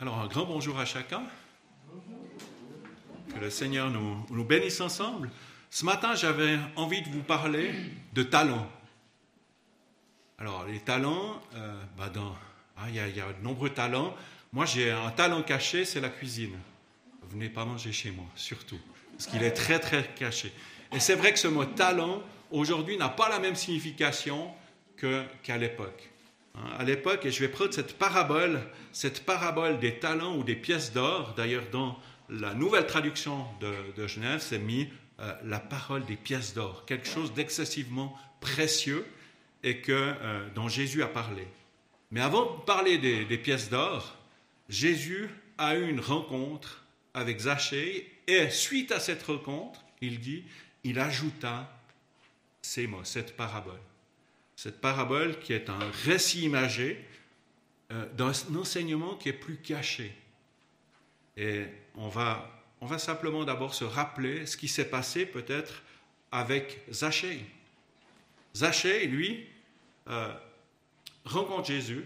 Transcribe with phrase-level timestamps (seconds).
[0.00, 1.22] Alors, un grand bonjour à chacun.
[3.34, 5.30] Que le Seigneur nous, bénisse ensemble.
[5.68, 7.74] Ce matin, j'avais envie de vous parler
[8.14, 8.66] de talents.
[10.38, 12.34] Alors, les talents, euh, bah dans,
[12.78, 14.16] ah, il, y y a de nombreux talents.
[14.54, 16.56] Moi, j'ai un talent caché, c'est la cuisine.
[17.30, 18.80] Venez pas manger chez moi, surtout,
[19.12, 20.50] parce qu'il est très, très caché.
[20.94, 24.50] Et c'est vrai que ce mot talent, aujourd'hui, n'a pas la même signification
[24.96, 26.10] qu'à l'époque.
[26.54, 28.60] Hein, à l'époque, et je vais prendre cette parabole,
[28.92, 31.34] cette parabole des talents ou des pièces d'or.
[31.36, 34.88] D'ailleurs, dans la nouvelle traduction de, Genève, c'est mis
[35.20, 39.06] euh, la parole des pièces d'or, quelque chose d'excessivement précieux
[39.62, 41.46] et que, euh, dont Jésus a parlé.
[42.10, 44.16] Mais avant de parler des, des pièces d'or,
[44.68, 45.28] Jésus
[45.58, 50.44] a eu une rencontre avec Zachée et suite à cette rencontre, il dit,
[50.84, 51.70] il ajouta
[52.62, 53.80] ces mots, cette parabole
[54.62, 57.02] cette parabole qui est un récit imagé
[57.92, 60.14] euh, d'un enseignement qui est plus caché.
[61.38, 62.46] Et on va,
[62.82, 65.82] on va simplement d'abord se rappeler ce qui s'est passé peut-être
[66.30, 67.42] avec Zachée.
[68.54, 69.46] Zachée, lui,
[70.08, 70.30] euh,
[71.24, 72.04] rencontre Jésus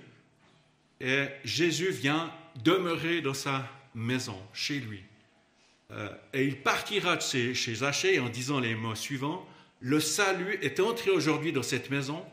[1.00, 5.02] et Jésus vient demeurer dans sa maison, chez lui.
[5.90, 9.44] Euh, et il partira de chez, chez Zachée en disant les mots suivants,
[9.80, 12.24] Le salut est entré aujourd'hui dans cette maison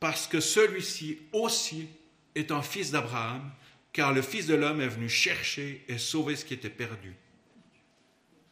[0.00, 1.88] parce que celui-ci aussi
[2.34, 3.50] est un fils d'Abraham,
[3.92, 7.14] car le Fils de l'homme est venu chercher et sauver ce qui était perdu.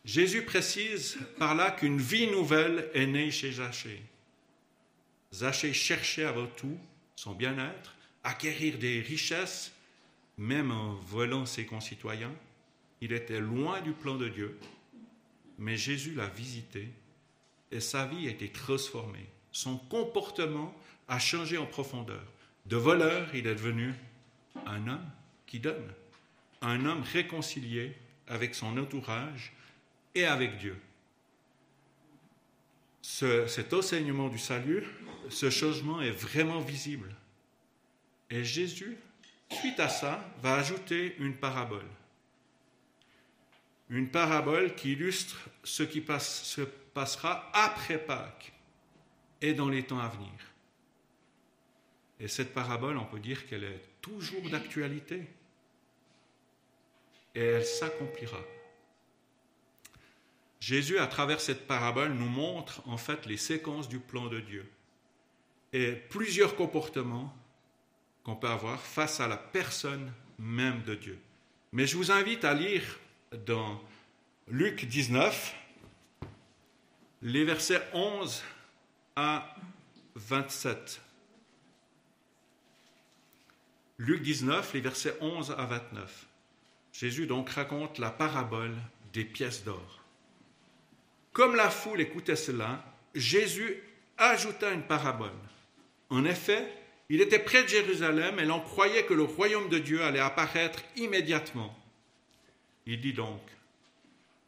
[0.05, 4.03] Jésus précise par là qu'une vie nouvelle est née chez Zachée.
[5.35, 6.79] Zachée cherchait avant tout
[7.17, 9.73] son bien-être, acquérir des richesses,
[10.39, 12.35] même en volant ses concitoyens.
[13.01, 14.59] Il était loin du plan de Dieu,
[15.59, 16.89] mais Jésus l'a visité
[17.71, 19.27] et sa vie a été transformée.
[19.55, 20.75] Son comportement
[21.07, 22.25] a changé en profondeur.
[22.67, 23.95] De voleur, il est devenu
[24.67, 25.11] un homme
[25.47, 25.93] qui donne,
[26.61, 27.95] un homme réconcilié
[28.27, 29.53] avec son entourage
[30.17, 30.77] et avec Dieu.
[33.01, 34.85] cet enseignement du salut,
[35.29, 37.15] ce changement est vraiment visible.
[38.31, 38.97] Et Jésus,
[39.51, 41.87] suite à ça, va ajouter une parabole.
[43.89, 48.54] Une parabole qui illustre ce qui se passera après Pâques
[49.45, 50.33] et dans les temps à venir.
[52.19, 55.27] Et cette parabole, on peut dire qu'elle est toujours d'actualité.
[57.35, 58.41] Et elle s'accomplira.
[60.61, 64.67] Jésus, à travers cette parabole, nous montre en fait les séquences du plan de Dieu
[65.75, 67.37] et plusieurs comportements
[68.23, 71.19] qu'on peut avoir face à la personne même de Dieu.
[71.73, 72.99] Mais je vous invite à lire
[73.45, 73.83] dans
[74.49, 75.55] Luc 19
[77.21, 78.43] les versets 11
[79.17, 79.55] à
[80.17, 81.01] 27.
[83.99, 86.27] Luc 19, les versets 11 à 29.
[86.93, 88.75] Jésus donc raconte la parabole
[89.13, 90.03] des pièces d'or.
[91.33, 93.83] Comme la foule écoutait cela, Jésus
[94.19, 95.31] ajouta une parabole.
[96.11, 96.73] En effet,
[97.09, 100.83] il était près de Jérusalem et l'on croyait que le royaume de Dieu allait apparaître
[100.97, 101.77] immédiatement.
[102.87, 103.41] Il dit donc,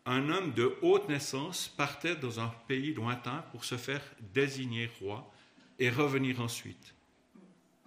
[0.07, 4.03] un homme de haute naissance partait dans un pays lointain pour se faire
[4.33, 5.31] désigner roi
[5.79, 6.97] et revenir ensuite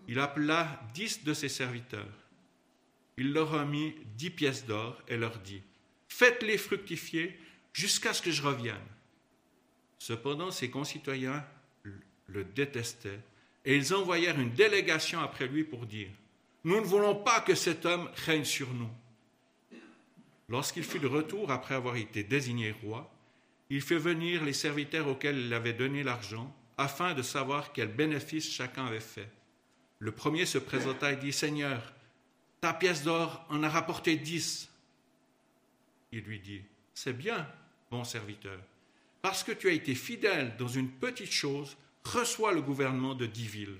[0.10, 2.18] il appela dix de ses serviteurs.
[3.20, 5.62] Il leur mis dix pièces d'or et leur dit,
[6.08, 7.40] Faites-les fructifier
[7.74, 8.76] jusqu'à ce que je revienne.
[10.00, 11.46] Cependant, ses concitoyens
[12.26, 13.20] le détestaient
[13.66, 16.10] et ils envoyèrent une délégation après lui pour dire,
[16.64, 18.90] Nous ne voulons pas que cet homme règne sur nous.
[20.50, 23.10] Lorsqu'il fut de retour après avoir été désigné roi,
[23.70, 28.50] il fit venir les serviteurs auxquels il avait donné l'argent afin de savoir quel bénéfice
[28.50, 29.30] chacun avait fait.
[30.00, 31.94] Le premier se présenta et dit, Seigneur,
[32.62, 34.70] ta pièce d'or en a rapporté dix.
[36.12, 36.62] Il lui dit,
[36.96, 37.48] C'est bien,
[37.92, 38.60] bon serviteur,
[39.22, 43.48] parce que tu as été fidèle dans une petite chose, reçois le gouvernement de dix
[43.48, 43.78] villes.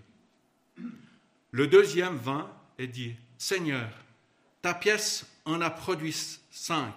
[1.52, 3.90] Le deuxième vint et dit, Seigneur,
[4.62, 6.94] ta pièce en a produit cinq.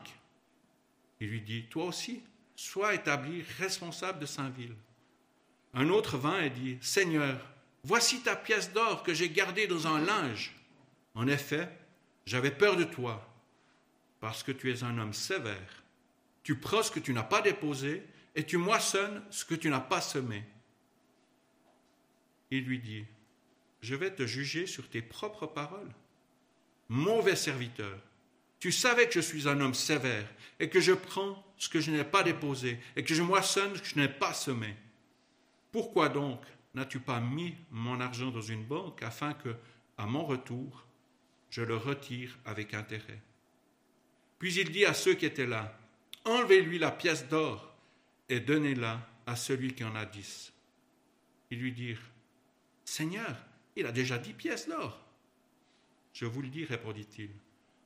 [1.20, 2.23] Il lui dit, Toi aussi,
[2.56, 4.76] sois établi responsable de cinq villes.
[5.75, 7.53] Un autre vint et dit, Seigneur,
[7.85, 10.55] Voici ta pièce d'or que j'ai gardée dans un linge.
[11.17, 11.69] En effet,
[12.26, 13.29] j'avais peur de toi,
[14.20, 15.82] parce que tu es un homme sévère.
[16.44, 18.06] Tu prends ce que tu n'as pas déposé,
[18.37, 20.44] et tu moissonnes ce que tu n'as pas semé.
[22.53, 23.05] Il lui dit,
[23.81, 25.93] je vais te juger sur tes propres paroles.
[26.88, 27.99] Mauvais serviteur,
[28.62, 31.91] tu savais que je suis un homme sévère, et que je prends ce que je
[31.91, 34.76] n'ai pas déposé, et que je moissonne ce que je n'ai pas semé.
[35.73, 36.41] Pourquoi donc
[36.73, 39.56] n'as-tu pas mis mon argent dans une banque afin que,
[39.99, 40.87] à mon retour,
[41.50, 43.20] je le retire avec intérêt?
[44.38, 45.76] Puis il dit à ceux qui étaient là,
[46.25, 47.75] Enlevez-lui la pièce d'or
[48.29, 50.53] et donnez-la à celui qui en a dix.
[51.50, 52.12] Ils lui dirent,
[52.85, 53.44] Seigneur,
[53.75, 55.05] il a déjà dix pièces d'or.
[56.12, 57.31] Je vous le dis, répondit-il,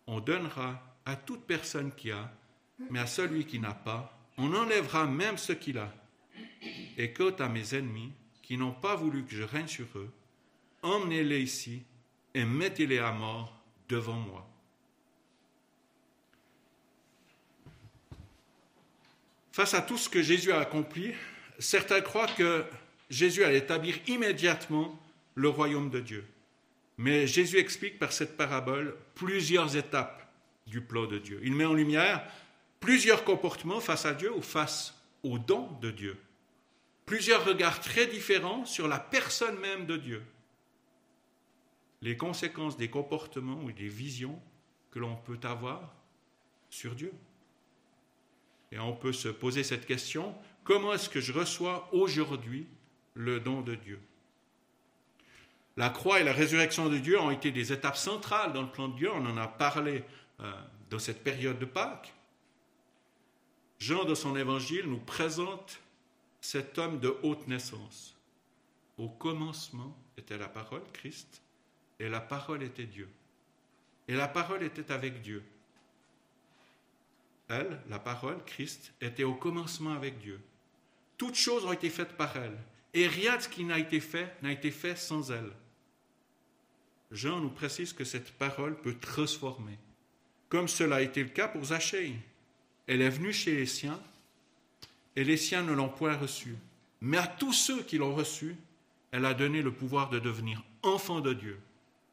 [0.07, 2.31] on donnera à toute personne qui a,
[2.91, 5.93] mais à celui qui n'a pas, on enlèvera même ce qu'il a.
[6.97, 8.13] Et quant à mes ennemis,
[8.43, 10.11] qui n'ont pas voulu que je règne sur eux,
[10.83, 11.83] emmenez-les ici
[12.35, 13.57] et mettez-les à mort
[13.89, 14.49] devant moi.
[19.53, 21.15] Face à tout ce que Jésus a accompli,
[21.59, 22.65] certains croient que
[23.09, 25.01] Jésus allait établir immédiatement
[25.35, 26.27] le royaume de Dieu.
[26.99, 30.27] Mais Jésus explique par cette parabole plusieurs étapes
[30.67, 31.41] du plan de Dieu.
[31.43, 32.27] Il met en lumière
[32.81, 36.17] plusieurs comportements face à Dieu ou face au don de Dieu.
[37.05, 40.23] Plusieurs regards très différents sur la personne même de Dieu.
[42.03, 44.41] Les conséquences des comportements ou des visions
[44.91, 45.95] que l'on peut avoir
[46.71, 47.13] sur Dieu.
[48.73, 50.35] Et on peut se poser cette question,
[50.65, 52.67] comment est-ce que je reçois aujourd'hui
[53.15, 54.01] le don de Dieu?
[55.77, 58.89] La croix et la résurrection de Dieu ont été des étapes centrales dans le plan
[58.89, 60.05] de Dieu, on en a parlé
[60.41, 60.53] euh,
[60.89, 62.15] dans cette période de Pâques.
[63.79, 65.81] Jean, dans son évangile, nous présente
[66.41, 68.17] cet homme de haute naissance.
[68.97, 71.43] Au commencement était la parole, Christ,
[72.01, 73.09] et la parole était Dieu.
[74.09, 75.43] Et la parole était avec Dieu.
[77.49, 80.41] Elle, la parole, Christ, était au commencement avec Dieu.
[81.19, 82.57] Toutes choses ont été faites par elle,
[82.95, 85.53] et rien de ce qui n'a été fait n'a été fait sans elle.
[87.11, 89.79] Jean nous précise que cette parole peut transformer,
[90.49, 92.15] comme cela a été le cas pour Zachée.
[92.87, 94.01] Elle est venue chez les siens,
[95.15, 96.57] et les siens ne l'ont point reçue.
[97.01, 98.57] Mais à tous ceux qui l'ont reçue,
[99.13, 101.59] elle a donné le pouvoir de devenir enfants de Dieu,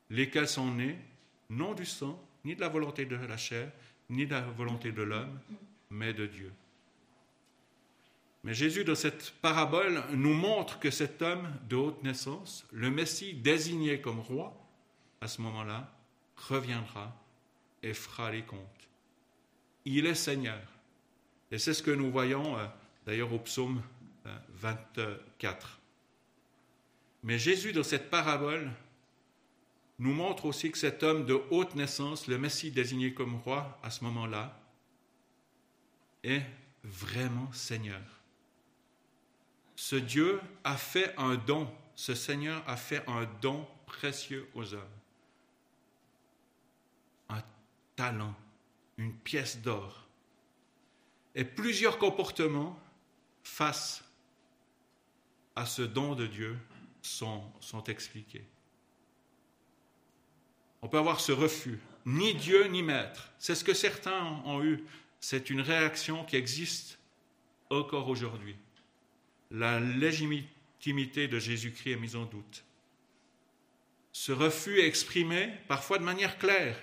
[0.09, 0.97] lesquels sont nés
[1.49, 3.71] non du sang, ni de la volonté de la chair,
[4.09, 5.39] ni de la volonté de l'homme,
[5.89, 6.51] mais de Dieu.
[8.43, 13.33] Mais Jésus, dans cette parabole, nous montre que cet homme de haute naissance, le Messie
[13.33, 14.53] désigné comme roi,
[15.23, 15.89] à ce moment-là,
[16.35, 17.15] reviendra
[17.81, 18.89] et fera les comptes.
[19.85, 20.61] Il est Seigneur.
[21.49, 22.65] Et c'est ce que nous voyons euh,
[23.05, 23.81] d'ailleurs au psaume
[24.49, 24.97] 24.
[24.97, 25.69] Euh,
[27.23, 28.69] Mais Jésus, dans cette parabole,
[29.97, 33.91] nous montre aussi que cet homme de haute naissance, le Messie désigné comme roi à
[33.91, 34.59] ce moment-là,
[36.23, 36.43] est
[36.83, 38.01] vraiment Seigneur.
[39.75, 44.81] Ce Dieu a fait un don, ce Seigneur a fait un don précieux aux hommes.
[47.95, 48.35] Talent,
[48.97, 50.07] une pièce d'or.
[51.35, 52.79] Et plusieurs comportements
[53.43, 54.03] face
[55.55, 56.57] à ce don de Dieu
[57.01, 58.45] sont, sont expliqués.
[60.81, 63.31] On peut avoir ce refus, ni Dieu ni maître.
[63.39, 64.83] C'est ce que certains ont eu.
[65.19, 66.99] C'est une réaction qui existe
[67.69, 68.55] encore aujourd'hui.
[69.51, 72.65] La légitimité de Jésus-Christ est mise en doute.
[74.11, 76.77] Ce refus est exprimé parfois de manière claire.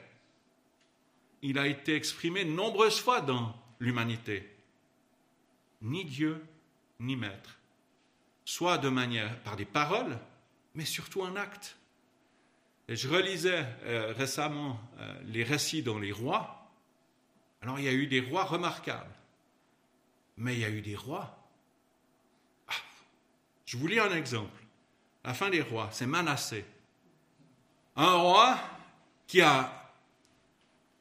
[1.42, 4.48] Il a été exprimé nombreuses fois dans l'humanité.
[5.82, 6.44] Ni Dieu,
[6.98, 7.58] ni maître.
[8.44, 10.18] Soit de manière par des paroles,
[10.74, 11.76] mais surtout en acte.
[12.88, 16.68] Et je relisais euh, récemment euh, les récits dans les rois.
[17.62, 19.14] Alors il y a eu des rois remarquables,
[20.36, 21.38] mais il y a eu des rois.
[22.68, 22.74] Ah,
[23.64, 24.60] je vous lis un exemple.
[25.24, 26.64] La fin des rois, c'est Manassé.
[27.96, 28.58] Un roi
[29.26, 29.79] qui a,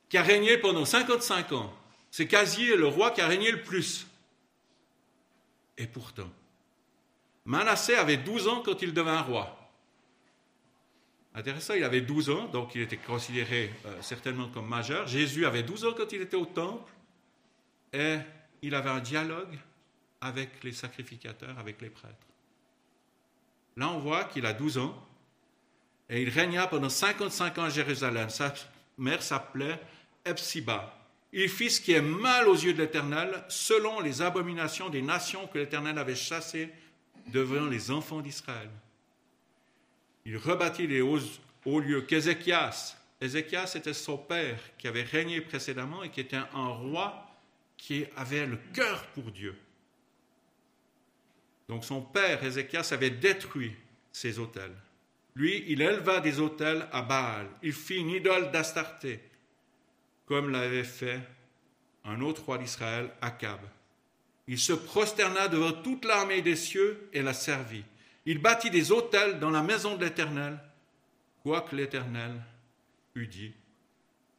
[0.09, 1.73] qui a régné pendant 55 ans.
[2.11, 4.07] C'est quasi le roi qui a régné le plus.
[5.77, 6.29] Et pourtant,
[7.45, 9.55] Manassé avait 12 ans quand il devint roi.
[11.35, 15.07] Intéressant, il avait 12 ans, donc il était considéré euh, certainement comme majeur.
[15.07, 16.91] Jésus avait 12 ans quand il était au temple
[17.93, 18.17] et
[18.61, 19.57] il avait un dialogue
[20.21, 22.15] avec les sacrificateurs, avec les prêtres.
[23.77, 25.07] Là, on voit qu'il a 12 ans
[26.09, 28.29] et il régna pendant 55 ans à Jérusalem.
[28.29, 28.53] Sa
[28.97, 29.79] mère s'appelait
[30.25, 30.95] Epsiba.
[31.31, 35.47] Il fit ce qui est mal aux yeux de l'Éternel, selon les abominations des nations
[35.47, 36.69] que l'Éternel avait chassées
[37.27, 38.69] devant les enfants d'Israël
[40.29, 42.95] il rebâtit les hauts, lieux qu'Ézéchias.
[43.19, 47.25] Ézéchias était son père qui avait régné précédemment et qui était un roi
[47.77, 49.55] qui avait le cœur pour Dieu.
[51.67, 53.75] Donc son père, Ézéchias, avait détruit
[54.11, 54.75] ces autels.
[55.35, 57.47] Lui, il éleva des autels à Baal.
[57.63, 59.19] Il fit une idole d'Astarté,
[60.29, 61.19] comme l'avait fait
[62.05, 63.59] un autre roi d'Israël, Akab.
[64.48, 67.83] Il se prosterna devant toute l'armée des cieux et la servit.
[68.27, 70.59] Il bâtit des autels dans la maison de l'Éternel,
[71.41, 72.31] quoique l'Éternel
[73.15, 73.53] eût dit,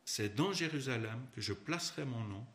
[0.04, 2.46] c'est dans Jérusalem que je placerai mon nom.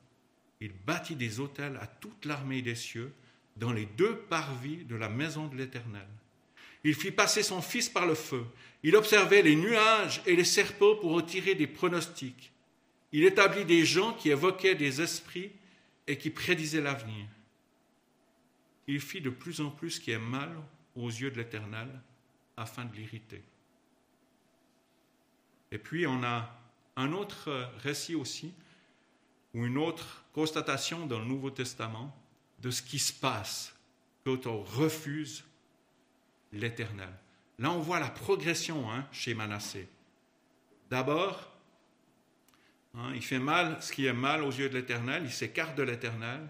[0.61, 3.11] Il bâtit des hôtels à toute l'armée des cieux
[3.57, 6.07] dans les deux parvis de la maison de l'Éternel.
[6.85, 8.45] Il fit passer son fils par le feu.
[8.81, 12.53] Il observait les nuages et les serpents pour en tirer des pronostics.
[13.15, 15.49] Il établit des gens qui évoquaient des esprits
[16.05, 17.25] et qui prédisaient l'avenir.
[18.87, 20.51] Il fit de plus en plus ce qui est mal
[20.97, 21.87] aux yeux de l'Éternel
[22.57, 23.41] afin de l'irriter.
[25.71, 26.59] Et puis on a
[26.97, 28.53] un autre récit aussi,
[29.53, 32.13] ou une autre constatation dans le Nouveau Testament
[32.59, 33.73] de ce qui se passe
[34.25, 35.45] quand on refuse
[36.51, 37.13] l'Éternel.
[37.59, 39.87] Là, on voit la progression hein, chez Manassé.
[40.89, 41.54] D'abord,
[42.97, 45.83] hein, il fait mal ce qui est mal aux yeux de l'Éternel, il s'écarte de
[45.83, 46.41] l'Éternel,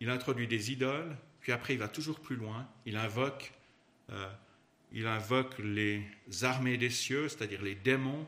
[0.00, 3.52] il introduit des idoles, puis après il va toujours plus loin, il invoque,
[4.10, 4.30] euh,
[4.92, 6.04] il invoque les
[6.42, 8.26] armées des cieux, c'est-à-dire les démons,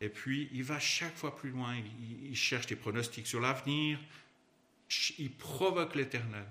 [0.00, 3.98] et puis il va chaque fois plus loin, il, il cherche des pronostics sur l'avenir,
[5.18, 6.46] il provoque l'Éternel.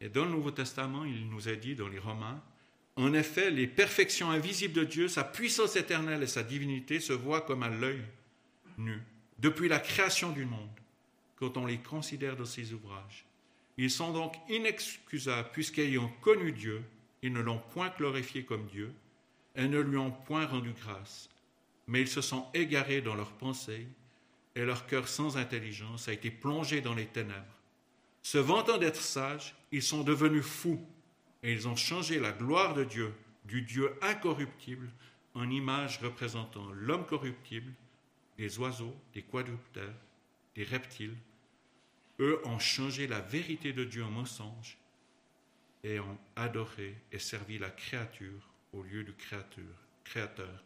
[0.00, 2.42] Et dans le Nouveau Testament, il nous a dit dans les Romains,
[2.96, 7.40] en effet, les perfections invisibles de Dieu, sa puissance éternelle et sa divinité se voient
[7.40, 8.02] comme à l'œil
[9.38, 10.68] depuis la création du monde,
[11.36, 13.24] quand on les considère dans ses ouvrages.
[13.76, 16.82] Ils sont donc inexcusables, puisqu'ayant connu Dieu,
[17.22, 18.92] ils ne l'ont point glorifié comme Dieu,
[19.56, 21.28] et ne lui ont point rendu grâce,
[21.86, 23.86] mais ils se sont égarés dans leurs pensées,
[24.54, 27.60] et leur cœur sans intelligence a été plongé dans les ténèbres.
[28.22, 30.84] Se vantant d'être sages, ils sont devenus fous
[31.42, 34.90] et ils ont changé la gloire de Dieu, du Dieu incorruptible,
[35.34, 37.72] en image représentant l'homme corruptible,
[38.40, 39.94] des oiseaux, des quadruptères,
[40.54, 41.14] des reptiles.
[42.18, 44.78] Eux ont changé la vérité de Dieu en mensonge
[45.84, 50.64] et ont adoré et servi la créature au lieu du créateur, créateur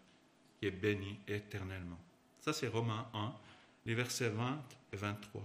[0.58, 1.98] qui est béni éternellement.
[2.38, 3.34] Ça, c'est Romains 1,
[3.86, 4.62] les versets 20
[4.92, 5.42] et 23.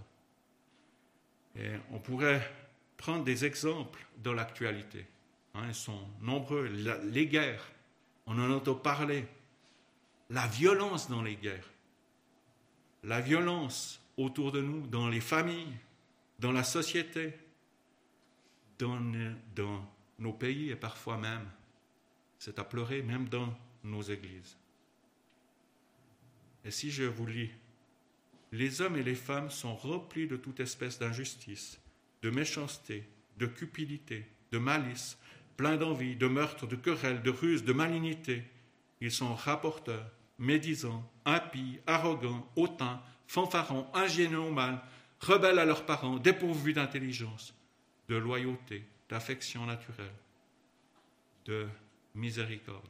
[1.55, 2.47] Et on pourrait
[2.95, 5.03] prendre des exemples dans l'actualité.
[5.55, 6.67] Hein, ils sont nombreux.
[7.05, 7.71] les guerres,
[8.27, 9.25] on en entend parler.
[10.29, 11.71] La violence dans les guerres.
[13.03, 15.73] La violence autour de nous, dans les familles,
[16.39, 17.33] dans la société,
[18.77, 18.99] dans,
[20.19, 21.47] nos pays et parfois même,
[22.37, 23.53] c'est à pleurer, même dans
[23.83, 24.57] nos églises.
[26.65, 27.51] Et si je vous lis,
[28.51, 31.79] les hommes et les femmes sont remplis de toute espèce d'injustice,
[32.21, 33.03] de méchanceté,
[33.37, 35.17] de cupidité, de malice,
[35.55, 38.43] pleins d'envie, de meurtre, de querelles, de ruses, de malignité.
[39.01, 44.81] Ils sont rapporteurs, médisants, impies, arrogants, hautains, fanfarons, ingénieux au mal,
[45.19, 47.53] rebelles à leurs parents, dépourvus d'intelligence,
[48.07, 50.15] de loyauté, d'affection naturelle,
[51.45, 51.67] de
[52.15, 52.89] miséricorde.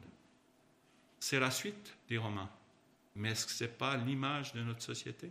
[1.18, 2.48] C'est la suite des Romains.
[3.16, 5.30] Mais est-ce que ce n'est pas l'image de notre société?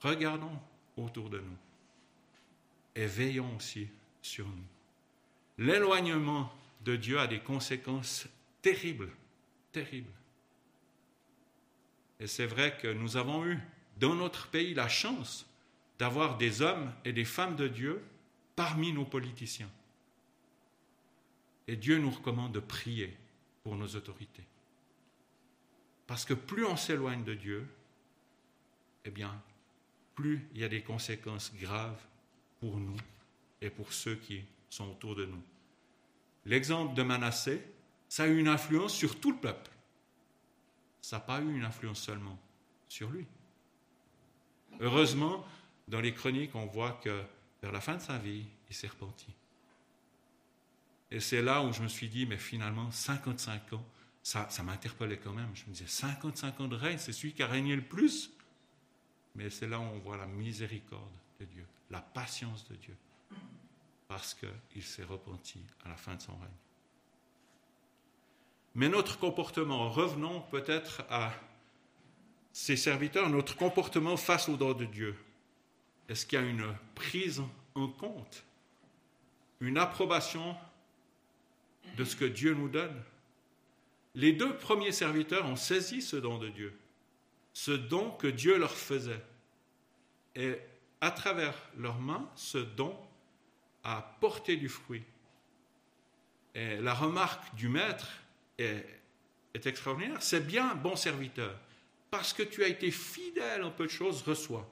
[0.00, 0.58] Regardons
[0.96, 1.56] autour de nous
[2.94, 3.88] et veillons aussi
[4.22, 5.64] sur nous.
[5.64, 6.52] L'éloignement
[6.84, 8.26] de Dieu a des conséquences
[8.62, 9.10] terribles,
[9.74, 10.10] terribles.
[12.20, 13.58] Et c'est vrai que nous avons eu
[13.98, 15.46] dans notre pays la chance
[15.98, 18.02] d'avoir des hommes et des femmes de Dieu
[18.56, 19.70] parmi nos politiciens.
[21.66, 23.16] Et Dieu nous recommande de prier
[23.62, 24.44] pour nos autorités.
[26.06, 27.66] Parce que plus on s'éloigne de Dieu,
[29.04, 29.42] eh bien,
[30.14, 32.00] plus il y a des conséquences graves
[32.60, 32.96] pour nous
[33.60, 35.42] et pour ceux qui sont autour de nous.
[36.46, 37.62] L'exemple de Manassé,
[38.14, 39.72] ça a eu une influence sur tout le peuple.
[41.02, 42.38] Ça n'a pas eu une influence seulement
[42.88, 43.26] sur lui.
[44.78, 45.44] Heureusement,
[45.88, 47.24] dans les chroniques, on voit que
[47.60, 49.26] vers la fin de sa vie, il s'est repenti.
[51.10, 53.84] Et c'est là où je me suis dit, mais finalement, 55 ans,
[54.22, 55.50] ça, ça m'interpellait quand même.
[55.52, 58.30] Je me disais, 55 ans de règne, c'est celui qui a régné le plus.
[59.34, 62.96] Mais c'est là où on voit la miséricorde de Dieu, la patience de Dieu
[64.06, 66.63] parce qu'il s'est repenti à la fin de son règne.
[68.74, 71.32] Mais notre comportement, revenons peut-être à
[72.52, 75.16] ces serviteurs, notre comportement face au don de Dieu.
[76.08, 77.42] Est-ce qu'il y a une prise
[77.74, 78.44] en compte,
[79.60, 80.56] une approbation
[81.96, 83.02] de ce que Dieu nous donne?
[84.14, 86.76] Les deux premiers serviteurs ont saisi ce don de Dieu,
[87.52, 89.22] ce don que Dieu leur faisait.
[90.36, 90.58] Et
[91.00, 92.96] à travers leurs mains, ce don
[93.82, 95.02] à porter du fruit.
[96.54, 98.06] Et la remarque du maître
[98.58, 99.00] est,
[99.66, 100.22] extraordinaire.
[100.22, 101.58] C'est bien, bon serviteur,
[102.10, 104.68] parce que tu as été fidèle en peu de choses, reçois.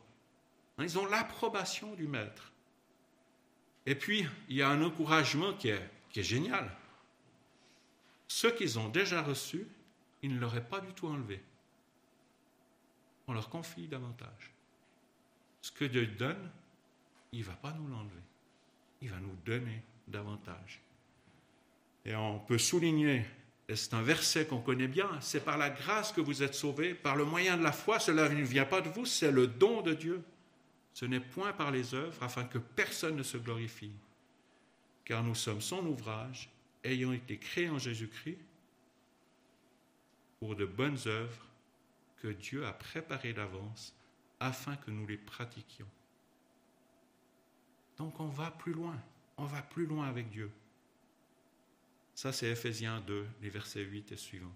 [0.78, 2.52] Hein, ils ont l'approbation du maître.
[3.86, 6.70] Et puis, il y a un encouragement qui est, qui est génial.
[8.28, 9.66] Ceux qu'ils ont déjà reçus,
[10.22, 11.40] ils ne l'auraient pas du tout enlevé.
[13.26, 14.52] on leur confie davantage.
[15.60, 16.50] Ce que Dieu donne,
[17.32, 18.22] il ne va pas nous l'enlever.
[19.00, 20.80] Il va nous donner davantage.
[22.04, 23.24] Et on peut souligner,
[23.68, 27.16] c'est un verset qu'on connaît bien, c'est par la grâce que vous êtes sauvés, par
[27.16, 29.94] le moyen de la foi, cela ne vient pas de vous, c'est le don de
[29.94, 30.22] Dieu.
[30.94, 33.92] Ce n'est point par les œuvres, afin que personne ne se glorifie.
[35.04, 36.50] Car nous sommes son ouvrage,
[36.84, 38.38] ayant été créés en Jésus-Christ,
[40.38, 41.46] pour de bonnes œuvres
[42.20, 43.94] que Dieu a préparées d'avance
[44.40, 45.86] afin que nous les pratiquions.
[47.96, 48.98] Donc on va plus loin,
[49.36, 50.50] on va plus loin avec Dieu.
[52.14, 54.54] Ça, c'est Ephésiens 2, les versets 8 et suivants.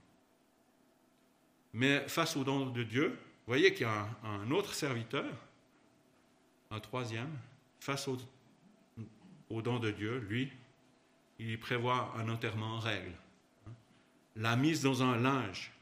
[1.72, 5.32] Mais face au don de Dieu, vous voyez qu'il y a un, autre serviteur,
[6.70, 7.36] un troisième,
[7.80, 8.16] face au,
[9.50, 10.50] au don de Dieu, lui,
[11.38, 13.12] il prévoit un enterrement en règle,
[14.36, 15.72] la mise dans un linge,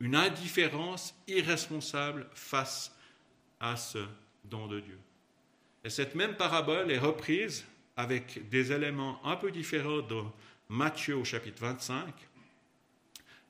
[0.00, 2.94] une indifférence irresponsable face
[3.60, 4.04] à ce
[4.44, 4.98] don de Dieu.
[5.84, 7.64] Et cette même parabole est reprise
[7.96, 10.32] avec des éléments un peu différents dans
[10.68, 12.14] Matthieu au chapitre 25,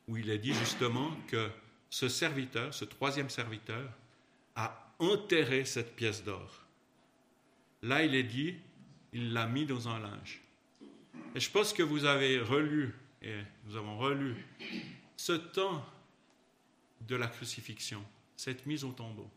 [0.06, 1.50] où il est dit justement que
[1.90, 3.90] ce serviteur, ce troisième serviteur,
[4.54, 6.64] a enterré cette pièce d'or.
[7.82, 8.56] Là, il est dit,
[9.12, 10.40] il l'a mis dans un linge.
[11.34, 14.36] Et je pense que vous avez relu, et nous avons relu,
[15.16, 15.84] ce temps
[17.00, 18.04] de la crucifixion,
[18.36, 19.28] cette mise au tombeau,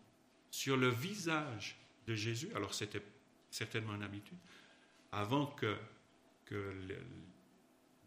[0.51, 3.01] sur le visage de Jésus, alors c'était
[3.49, 4.37] certainement une habitude,
[5.11, 5.75] avant que,
[6.45, 6.73] que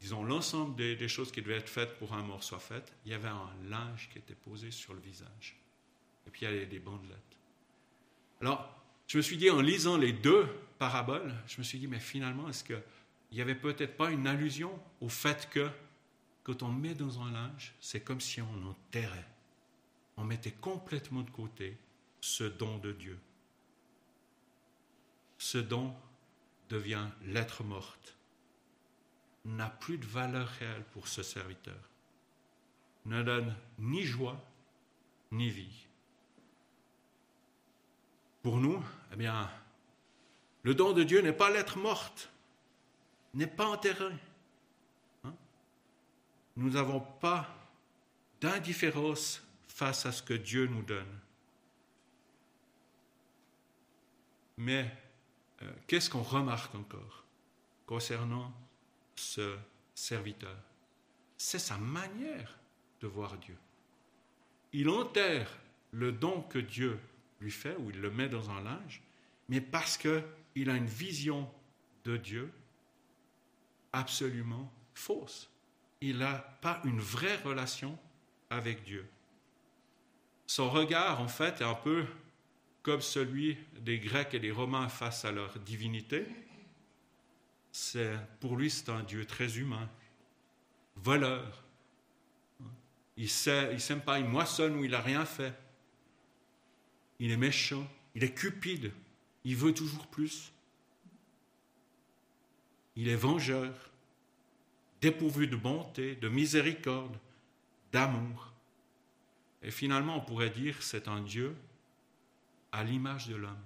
[0.04, 3.14] disons, l'ensemble des, choses qui devaient être faites pour un mort soient faites, il y
[3.14, 5.56] avait un linge qui était posé sur le visage.
[6.26, 7.38] Et puis il y avait des bandelettes.
[8.42, 8.68] Alors,
[9.06, 10.46] je me suis dit, en lisant les deux
[10.78, 12.82] paraboles, je me suis dit, mais finalement, est-ce qu'il
[13.32, 15.70] n'y avait peut-être pas une allusion au fait que
[16.42, 19.28] quand on met dans un linge, c'est comme si on enterrait.
[20.18, 21.78] On mettait complètement de côté
[22.20, 23.18] ce don de Dieu.
[25.38, 25.94] Ce don
[26.68, 28.13] devient l'être morte,
[29.44, 31.78] n'a plus de valeur réelle pour ce serviteur,
[33.06, 34.40] ne donne ni joie
[35.30, 35.86] ni vie.
[38.42, 39.50] Pour nous, eh bien,
[40.62, 42.30] le don de Dieu n'est pas l'être morte,
[43.34, 44.12] n'est pas enterré.
[45.24, 45.34] Hein?
[46.56, 47.48] Nous n'avons pas
[48.40, 51.18] d'indifférence face à ce que Dieu nous donne.
[54.56, 54.90] Mais
[55.62, 57.24] euh, qu'est-ce qu'on remarque encore
[57.86, 58.52] concernant
[59.16, 59.56] ce
[59.94, 60.56] serviteur
[61.36, 62.58] C'est sa manière
[63.00, 63.56] de voir Dieu.
[64.72, 65.50] Il enterre
[65.92, 66.98] le don que Dieu
[67.40, 69.02] lui fait, ou il le met dans un linge,
[69.48, 71.48] mais parce qu'il a une vision
[72.04, 72.52] de Dieu
[73.92, 75.50] absolument fausse.
[76.00, 77.98] Il n'a pas une vraie relation
[78.50, 79.08] avec Dieu.
[80.46, 82.04] Son regard, en fait, est un peu
[82.82, 86.26] comme celui des Grecs et des Romains face à leur divinité.
[88.40, 89.88] Pour lui, c'est un Dieu très humain,
[90.96, 91.64] voleur.
[93.16, 95.54] Il il s'aime pas, il moissonne où il n'a rien fait.
[97.18, 98.92] Il est méchant, il est cupide,
[99.44, 100.52] il veut toujours plus.
[102.96, 103.72] Il est vengeur,
[105.00, 107.16] dépourvu de bonté, de miséricorde,
[107.92, 108.52] d'amour.
[109.62, 111.56] Et finalement, on pourrait dire c'est un Dieu
[112.70, 113.64] à l'image de l'homme.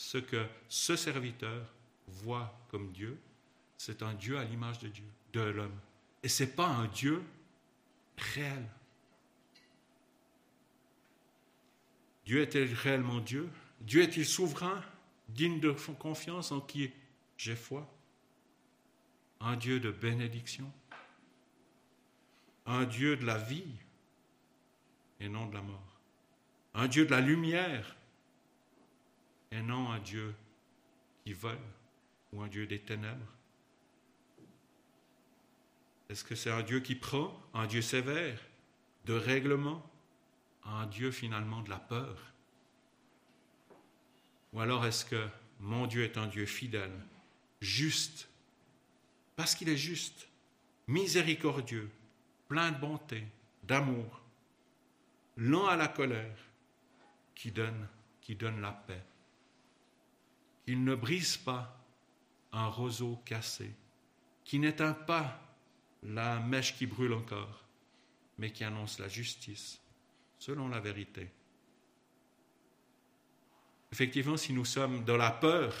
[0.00, 1.66] Ce que ce serviteur
[2.06, 3.18] voit comme Dieu,
[3.76, 5.76] c'est un Dieu à l'image de Dieu, de l'homme.
[6.22, 7.20] Et ce n'est pas un Dieu
[8.16, 8.64] réel.
[12.24, 13.50] Dieu est-il réellement Dieu?
[13.80, 14.80] Dieu est-il souverain,
[15.30, 16.92] digne de confiance en qui
[17.36, 17.84] j'ai foi?
[19.40, 20.72] Un Dieu de bénédiction?
[22.66, 23.74] Un Dieu de la vie
[25.18, 25.98] et non de la mort?
[26.74, 27.96] Un Dieu de la lumière
[29.50, 30.34] et non un Dieu
[31.24, 31.58] qui vole
[32.32, 33.34] ou un Dieu des ténèbres?
[36.08, 38.40] Est-ce que c'est un Dieu qui prend, un Dieu sévère,
[39.04, 39.84] de règlement,
[40.64, 42.16] un Dieu finalement de la peur?
[44.52, 45.28] Ou alors est-ce que
[45.60, 46.98] mon Dieu est un Dieu fidèle,
[47.60, 48.28] juste,
[49.36, 50.28] parce qu'il est juste,
[50.86, 51.90] miséricordieux,
[52.48, 53.26] plein de bonté,
[53.64, 54.22] d'amour,
[55.36, 56.38] lent à la colère,
[57.34, 57.86] qui donne,
[58.22, 59.02] qui donne la paix?
[60.68, 61.82] Il ne brise pas
[62.52, 63.74] un roseau cassé,
[64.44, 65.40] qui n'éteint pas
[66.02, 67.64] la mèche qui brûle encore,
[68.36, 69.80] mais qui annonce la justice
[70.38, 71.30] selon la vérité.
[73.92, 75.72] Effectivement, si nous sommes dans la peur,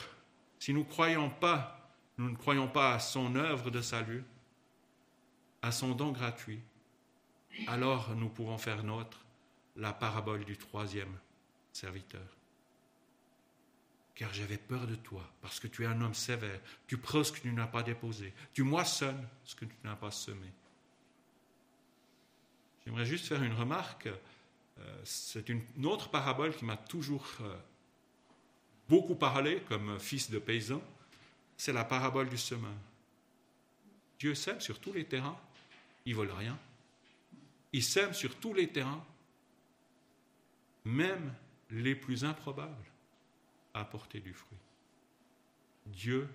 [0.58, 4.24] si nous croyons pas, nous ne croyons pas à son œuvre de salut,
[5.60, 6.62] à son don gratuit,
[7.66, 9.22] alors nous pouvons faire nôtre
[9.76, 11.18] la parabole du troisième
[11.74, 12.37] serviteur.
[14.18, 17.30] Car j'avais peur de toi, parce que tu es un homme sévère, tu prends ce
[17.30, 20.48] que tu n'as pas déposé, tu moissonnes ce que tu n'as pas semé.
[22.84, 24.08] J'aimerais juste faire une remarque.
[24.08, 27.56] Euh, c'est une autre parabole qui m'a toujours euh,
[28.88, 30.82] beaucoup parlé comme fils de paysan.
[31.56, 32.74] C'est la parabole du semeur.
[34.18, 35.38] Dieu sème sur tous les terrains,
[36.06, 36.58] il ne vole rien.
[37.72, 39.04] Il sème sur tous les terrains,
[40.84, 41.32] même
[41.70, 42.74] les plus improbables,
[43.74, 44.58] apporter du fruit.
[45.86, 46.28] Dieu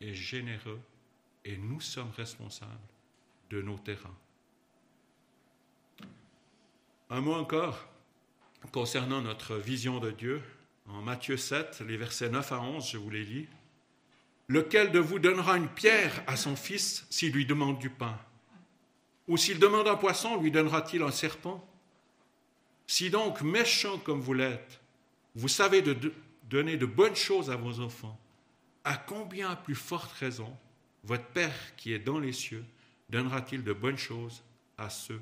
[0.00, 0.80] est généreux
[1.44, 2.72] et nous sommes responsables
[3.50, 4.16] de nos terrains.
[7.10, 7.88] Un mot encore
[8.72, 10.42] concernant notre vision de Dieu.
[10.86, 13.46] En Matthieu 7, les versets 9 à 11, je vous les lis.
[14.48, 18.18] Lequel de vous donnera une pierre à son fils s'il lui demande du pain
[19.26, 21.66] Ou s'il demande un poisson, lui donnera-t-il un serpent
[22.86, 24.80] Si donc, méchant comme vous l'êtes,
[25.34, 26.12] vous savez de
[26.48, 28.18] donner de bonnes choses à vos enfants,
[28.84, 30.56] à combien plus forte raison
[31.04, 32.64] votre Père qui est dans les cieux
[33.10, 34.42] donnera-t-il de bonnes choses
[34.76, 35.20] à ceux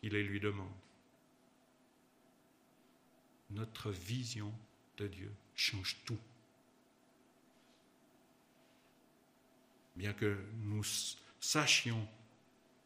[0.00, 0.66] qui les lui demandent?
[3.50, 4.52] Notre vision
[4.96, 6.18] de Dieu change tout.
[9.98, 10.84] bien que nous
[11.40, 12.08] sachions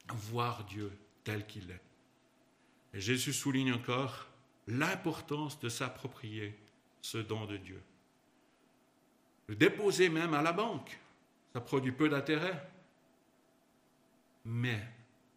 [0.09, 0.91] voir Dieu
[1.25, 1.81] tel qu'il est.
[2.95, 4.29] Et Jésus souligne encore
[4.67, 6.59] l'importance de s'approprier
[7.03, 7.83] ce don de Dieu.
[9.49, 10.99] Le déposer même à la banque,
[11.53, 12.67] ça produit peu d'intérêt,
[14.45, 14.81] mais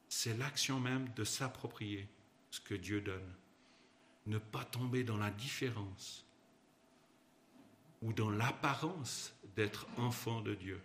[0.07, 2.07] c'est l'action même de s'approprier
[2.51, 3.33] ce que Dieu donne.
[4.27, 6.25] Ne pas tomber dans la différence
[8.01, 10.81] ou dans l'apparence d'être enfant de Dieu.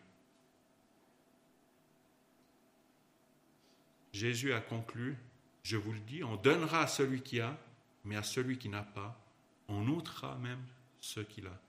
[4.13, 5.17] Jésus a conclu,
[5.63, 7.57] je vous le dis, on donnera à celui qui a,
[8.05, 9.20] mais à celui qui n'a pas,
[9.71, 10.63] on ôtera même
[11.01, 11.61] ce qu'il a.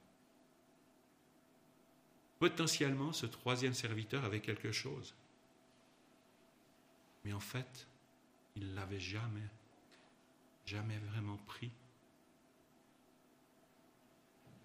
[2.40, 5.14] Potentiellement, ce troisième serviteur avait quelque chose.
[7.24, 7.88] Mais en fait,
[8.56, 9.48] il ne l'avait jamais,
[10.66, 11.72] jamais vraiment pris.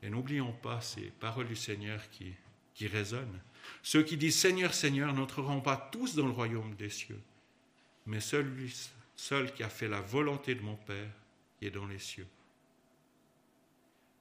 [0.03, 2.35] Et n'oublions pas ces paroles du Seigneur qui,
[2.75, 3.40] qui résonnent.
[3.83, 7.22] Ceux qui disent Seigneur, Seigneur n'entreront pas tous dans le royaume des cieux
[8.07, 8.72] mais celui
[9.14, 11.11] seul qui a fait la volonté de mon Père
[11.59, 12.27] qui est dans les cieux.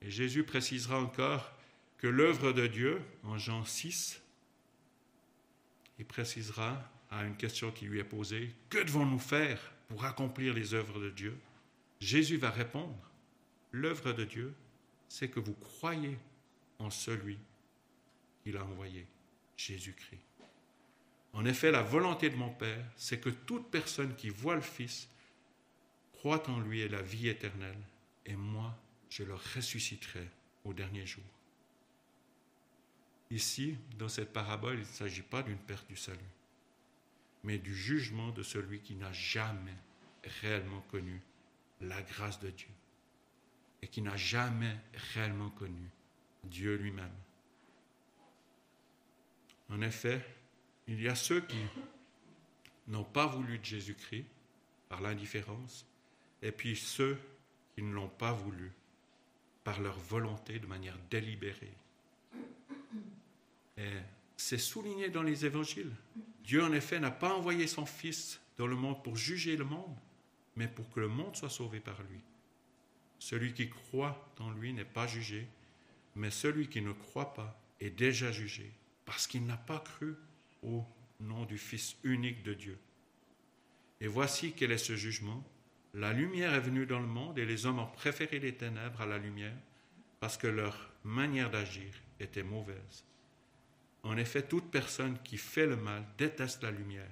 [0.02, 1.52] Et Jésus précisera encore
[1.98, 4.22] que l'œuvre de Dieu, en Jean 6,
[5.98, 10.74] il précisera à une question qui lui est posée, que devons-nous faire pour accomplir les
[10.74, 11.38] œuvres de Dieu?
[12.00, 13.12] Jésus va répondre,
[13.72, 14.54] l'œuvre de Dieu,
[15.08, 16.18] c'est que vous croyez
[16.80, 17.38] en celui
[18.44, 19.06] qu'il a envoyé,
[19.56, 20.22] Jésus-Christ.
[21.34, 25.10] En effet, la volonté de mon Père, c'est que toute personne qui voit le Fils
[26.14, 27.82] croit en lui et la vie éternelle,
[28.26, 28.76] et moi,
[29.16, 30.28] je le ressusciterai
[30.66, 31.24] au dernier jour.
[33.32, 36.20] Ici, dans cette parabole, il ne s'agit pas d'une perte du salut,
[37.42, 39.78] mais du jugement de celui qui n'a jamais
[40.42, 41.22] réellement connu
[41.80, 42.68] la grâce de Dieu
[43.82, 44.76] et qui n'a jamais
[45.14, 45.90] réellement connu
[46.44, 47.16] Dieu lui-même.
[49.70, 50.22] En effet,
[50.88, 51.64] il y a ceux qui
[52.88, 54.26] n'ont pas voulu de Jésus-Christ
[54.90, 55.86] par l'indifférence,
[56.42, 57.18] et puis ceux
[57.76, 58.74] qui ne l'ont pas voulu
[59.66, 61.74] par leur volonté de manière délibérée.
[64.38, 65.92] C'est souligné dans les évangiles.
[66.44, 69.98] Dieu, en effet, n'a pas envoyé son Fils dans le monde pour juger le monde,
[70.56, 72.20] mais pour que le monde soit sauvé par lui.
[73.20, 75.48] Celui qui croit en lui n'est pas jugé,
[76.16, 78.72] mais celui qui ne croit pas est déjà jugé,
[79.06, 80.16] parce qu'il n'a pas cru
[80.62, 80.86] au
[81.20, 82.78] nom du Fils unique de Dieu.
[84.00, 85.44] Et voici quel est ce jugement.
[85.96, 89.06] La lumière est venue dans le monde et les hommes ont préféré les ténèbres à
[89.06, 89.56] la lumière
[90.20, 93.06] parce que leur manière d'agir était mauvaise.
[94.04, 97.12] En effet, toute personne qui fait le mal déteste la lumière.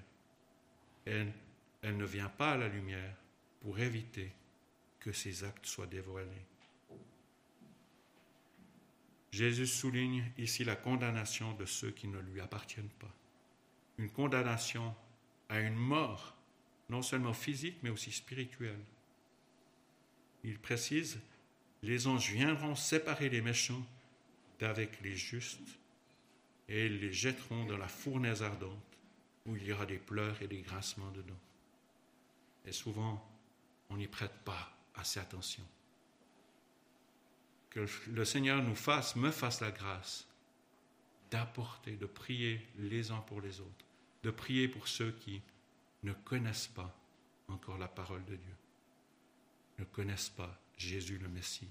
[1.06, 1.34] Elle,
[1.82, 3.15] elle ne vient pas à la lumière
[3.62, 4.32] pour éviter
[5.00, 6.46] que ses actes soient dévoilés.
[9.32, 13.13] Jésus souligne ici la condamnation de ceux qui ne lui appartiennent pas
[13.98, 14.96] une condamnation
[15.50, 16.33] à une mort,
[16.93, 18.79] non seulement physique, mais aussi spirituelle.
[20.43, 21.19] Il précise,
[21.82, 23.84] les anges viendront séparer les méchants
[24.60, 25.79] d'avec les justes
[26.69, 28.77] et ils les jetteront dans la fournaise ardente
[29.47, 31.39] où il y aura des pleurs et des grincements dedans.
[32.63, 33.27] Et souvent,
[33.89, 35.63] on n'y prête pas assez attention.
[37.71, 40.27] Que le Seigneur nous fasse, me fasse la grâce
[41.32, 43.86] d'apporter, de prier les uns pour les autres,
[44.21, 45.41] de prier pour ceux qui
[46.04, 46.96] ne connaissent pas
[47.48, 48.56] encore la parole de Dieu,
[49.80, 51.70] ne connaissent pas Jésus le Messie.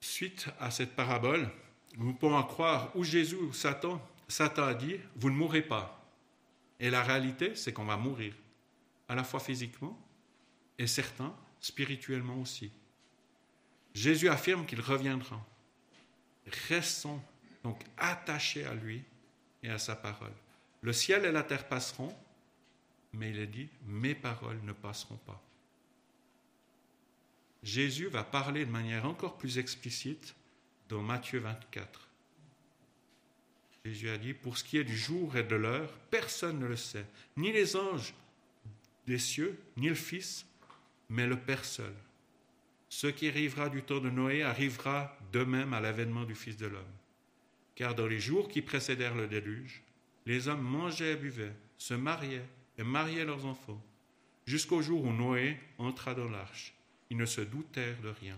[0.00, 1.50] Suite à cette parabole,
[1.96, 5.92] nous pouvons croire ou Jésus ou Satan, Satan a dit, vous ne mourrez pas.
[6.78, 8.34] Et la réalité, c'est qu'on va mourir,
[9.08, 9.98] à la fois physiquement
[10.78, 12.70] et certains spirituellement aussi.
[13.94, 15.44] Jésus affirme qu'il reviendra.
[16.68, 17.20] Restons
[17.64, 19.02] donc attachés à lui
[19.66, 20.32] et à sa parole.
[20.80, 22.16] Le ciel et la terre passeront,
[23.12, 25.42] mais il est dit, mes paroles ne passeront pas.
[27.62, 30.36] Jésus va parler de manière encore plus explicite
[30.88, 32.08] dans Matthieu 24.
[33.84, 36.76] Jésus a dit, pour ce qui est du jour et de l'heure, personne ne le
[36.76, 38.14] sait, ni les anges
[39.06, 40.46] des cieux, ni le Fils,
[41.08, 41.94] mais le Père seul.
[42.88, 46.66] Ce qui arrivera du temps de Noé arrivera de même à l'avènement du Fils de
[46.66, 46.84] l'homme.
[47.76, 49.82] Car dans les jours qui précédèrent le déluge,
[50.24, 53.80] les hommes mangeaient et buvaient, se mariaient et mariaient leurs enfants,
[54.46, 56.74] jusqu'au jour où Noé entra dans l'arche.
[57.10, 58.36] Ils ne se doutèrent de rien,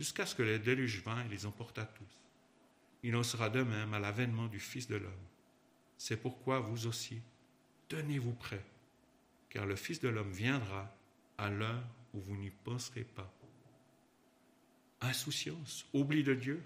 [0.00, 2.18] jusqu'à ce que le déluge vint et les emporta tous.
[3.02, 5.12] Il en sera de même à l'avènement du Fils de l'homme.
[5.96, 7.20] C'est pourquoi vous aussi,
[7.88, 8.64] tenez-vous prêts,
[9.50, 10.90] car le Fils de l'homme viendra
[11.38, 13.32] à l'heure où vous n'y penserez pas.
[15.02, 16.62] Insouciance, oubli de Dieu.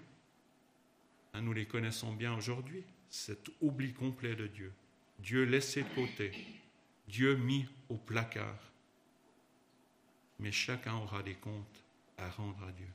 [1.35, 4.71] Hein, nous les connaissons bien aujourd'hui, cet oubli complet de Dieu.
[5.19, 6.31] Dieu laissé de côté,
[7.09, 8.59] Dieu mis au placard.
[10.39, 11.83] Mais chacun aura des comptes
[12.17, 12.87] à rendre à Dieu.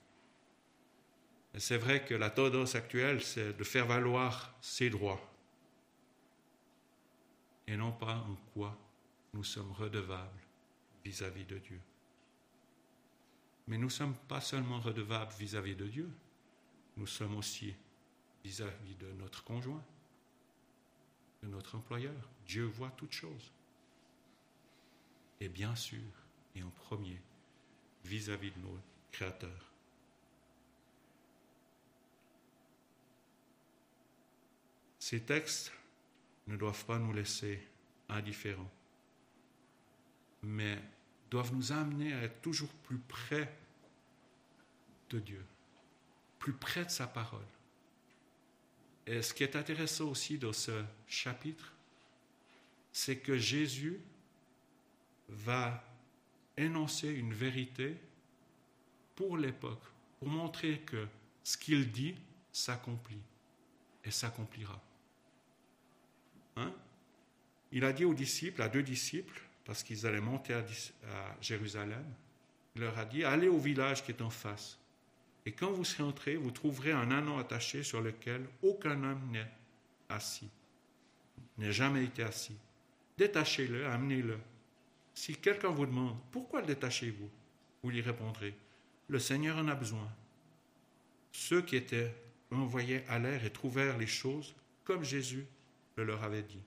[1.59, 5.21] C'est vrai que la tendance actuelle, c'est de faire valoir ses droits
[7.67, 8.77] et non pas en quoi
[9.35, 10.41] nous sommes redevables
[11.05, 11.81] vis-à-vis de Dieu.
[13.67, 16.11] Mais nous ne sommes pas seulement redevables vis-à-vis de Dieu,
[16.97, 17.75] nous sommes aussi
[18.45, 19.85] vis-à-vis de notre conjoint,
[21.43, 22.29] de notre employeur.
[22.47, 23.53] Dieu voit toutes choses.
[25.41, 26.03] Et bien sûr,
[26.55, 27.21] et en premier,
[28.05, 28.79] vis-à-vis de nos
[29.13, 29.73] créateurs.
[34.99, 35.73] Ces textes
[36.47, 37.67] ne doivent pas nous laisser
[38.09, 38.71] indifférents,
[40.43, 40.79] mais
[41.31, 43.57] doivent nous amener à être toujours plus près
[45.11, 45.45] de Dieu,
[46.39, 47.47] plus près de sa parole.
[49.07, 51.73] Et ce qui est intéressant aussi dans ce chapitre,
[52.93, 54.01] c'est que Jésus
[55.29, 55.83] va
[56.57, 57.97] énoncer une vérité
[59.15, 59.83] pour l'époque,
[60.19, 61.07] pour montrer que
[61.43, 62.15] ce qu'il dit
[62.53, 63.21] s'accomplit
[64.05, 64.81] et s'accomplira.
[66.57, 66.73] Hein?
[67.73, 70.65] Il a dit aux disciples, à deux disciples, parce qu'ils allaient monter à,
[71.41, 72.05] Jérusalem,
[72.75, 74.80] il leur a dit, allez au village qui est en face.
[75.47, 79.51] Et quand vous serez entrés, vous trouverez un anneau attaché sur lequel aucun homme n'est
[80.09, 80.49] assis,
[81.59, 82.57] n'est jamais été assis.
[83.17, 84.39] Détachez-le, amenez-le.
[85.15, 87.31] Si quelqu'un vous demande, pourquoi le détachez-vous?
[87.83, 88.55] Vous lui répondrez,
[89.09, 90.09] le Seigneur en a besoin.
[91.33, 92.15] Ceux qui étaient
[92.51, 95.47] envoyés l'air et trouvèrent les choses comme Jésus
[96.03, 96.63] leur avait dit.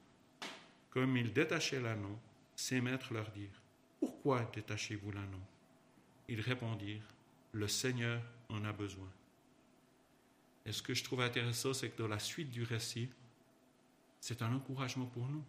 [0.89, 2.17] Comme ils détachaient l'anneau,
[2.55, 3.61] ses maîtres leur dirent
[3.99, 5.41] Pourquoi détachez-vous l'anneau?
[6.27, 7.13] Ils répondirent
[7.53, 9.09] Le Seigneur en a besoin.
[10.65, 13.09] Et ce que je trouve intéressant, c'est que dans la suite du récit,
[14.19, 15.43] c'est un encouragement pour nous.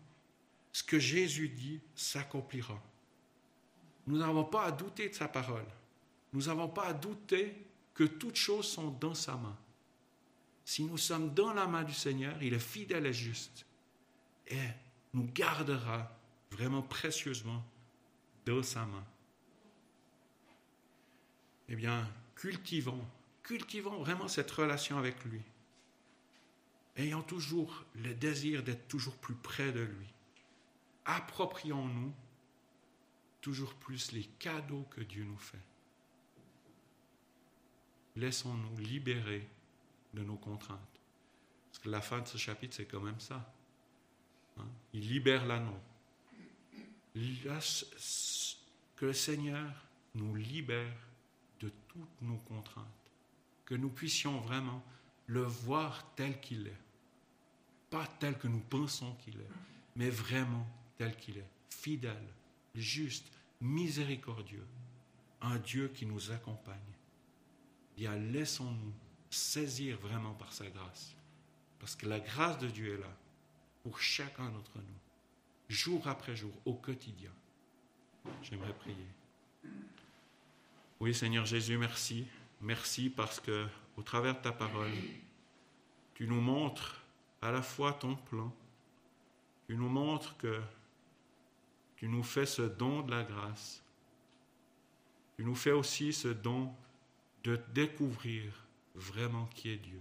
[0.72, 2.80] Ce que Jésus dit s'accomplira.
[4.06, 5.66] Nous n'avons pas à douter de sa parole.
[6.32, 7.54] Nous n'avons pas à douter
[7.94, 9.56] que toutes choses sont dans sa main.
[10.64, 13.66] Si nous sommes dans la main du Seigneur, il est fidèle et juste
[14.48, 14.68] et
[15.12, 16.10] nous gardera
[16.50, 17.64] vraiment précieusement
[18.44, 19.04] dans sa main.
[21.68, 23.04] Eh bien, cultivons,
[23.42, 25.40] cultivons vraiment cette relation avec lui,
[26.96, 30.06] ayant toujours le désir d'être toujours plus près de lui.
[31.04, 32.12] Approprions-nous
[33.40, 35.58] toujours plus les cadeaux que Dieu nous fait.
[38.16, 39.46] Laissons-nous libérer
[40.14, 40.80] de nos contraintes.
[41.70, 43.52] Parce que la fin de ce chapitre, c'est quand même ça.
[44.58, 44.68] Hein?
[44.92, 45.78] Il libère l'anneau.
[48.96, 49.70] Que le Seigneur
[50.14, 50.96] nous libère
[51.64, 52.86] de toutes nos contraintes.
[53.64, 54.82] Que nous puissions vraiment
[55.26, 56.80] le voir tel qu'il est.
[57.90, 59.50] Pas tel que nous pensons qu'il est,
[59.96, 61.48] mais vraiment tel qu'il est.
[61.70, 62.28] Fidèle,
[62.74, 63.26] juste,
[63.60, 64.66] miséricordieux.
[65.40, 66.78] Un Dieu qui nous accompagne.
[67.96, 68.92] Bien, laissons-nous
[69.30, 71.14] saisir vraiment par sa grâce.
[71.78, 73.16] Parce que la grâce de Dieu est là
[73.82, 74.98] pour chacun d'entre nous,
[75.68, 77.32] jour après jour, au quotidien.
[78.42, 79.06] J'aimerais prier.
[81.00, 82.26] Oui, Seigneur Jésus, merci.
[82.60, 84.92] Merci parce que, au travers de ta parole,
[86.14, 87.02] tu nous montres
[87.42, 88.54] à la fois ton plan,
[89.66, 90.60] tu nous montres que
[91.96, 93.82] tu nous fais ce don de la grâce.
[95.36, 96.72] Tu nous fais aussi ce don
[97.42, 98.52] de découvrir
[98.94, 100.00] vraiment qui est Dieu.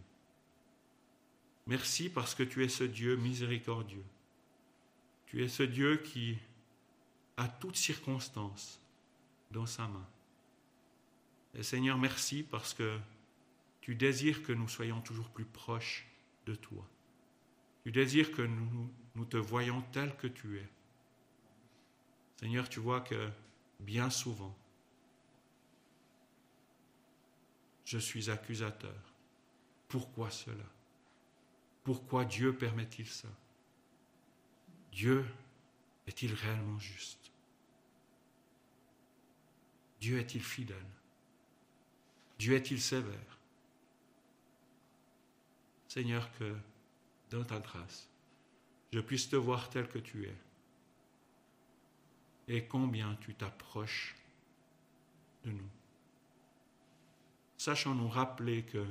[1.65, 4.05] Merci parce que tu es ce Dieu miséricordieux.
[5.25, 6.37] Tu es ce Dieu qui,
[7.37, 8.79] à toutes circonstances,
[9.49, 10.05] dans sa main.
[11.55, 12.99] Et Seigneur, merci parce que
[13.81, 16.07] tu désires que nous soyons toujours plus proches
[16.45, 16.87] de toi.
[17.83, 20.67] Tu désires que nous, nous te voyons tel que tu es.
[22.37, 23.29] Seigneur, tu vois que
[23.79, 24.55] bien souvent,
[27.85, 29.13] je suis accusateur.
[29.87, 30.65] Pourquoi cela?
[31.83, 33.27] Pourquoi Dieu permet-il ça?
[34.91, 35.25] Dieu
[36.07, 37.31] est-il réellement juste?
[39.99, 40.77] Dieu est-il fidèle?
[42.39, 43.39] Dieu est-il sévère?
[45.87, 46.55] Seigneur, que
[47.29, 48.09] dans ta grâce,
[48.91, 50.35] je puisse te voir tel que tu es
[52.47, 54.15] et combien tu t'approches
[55.45, 55.69] de nous.
[57.57, 58.85] Sachons nous rappeler que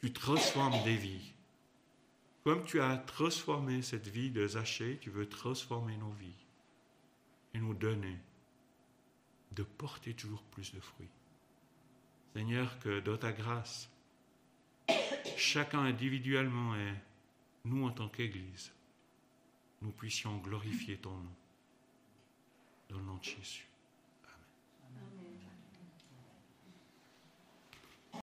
[0.00, 1.32] tu transformes des vies.
[2.44, 6.46] Comme tu as transformé cette vie de Zachée, tu veux transformer nos vies
[7.54, 8.16] et nous donner
[9.52, 11.08] de porter toujours plus de fruits.
[12.34, 13.90] Seigneur, que dans ta grâce,
[15.36, 16.94] chacun individuellement et
[17.64, 18.72] nous en tant qu'Église,
[19.82, 21.34] nous puissions glorifier ton nom
[22.88, 23.67] dans le nom de Jésus.